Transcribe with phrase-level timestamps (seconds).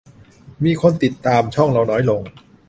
[0.63, 2.21] มีคนกดติดตามช่องเราน้อยลง